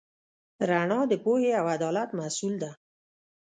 [0.69, 2.71] رڼا د پوهې او عدالت محصول ده.